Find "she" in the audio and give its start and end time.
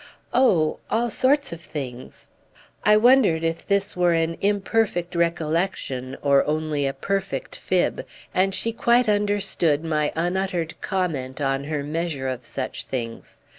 8.55-8.71